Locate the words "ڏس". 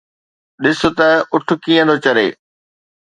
0.63-0.81